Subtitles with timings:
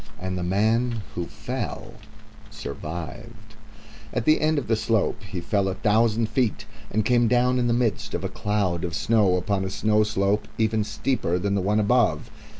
[0.19, 1.93] And the man who fell
[2.49, 3.53] survived.
[4.11, 7.67] At the end of the slope he fell a thousand feet, and came down in
[7.67, 11.61] the midst of a cloud of snow upon a snow slope even steeper than the
[11.61, 12.31] one above.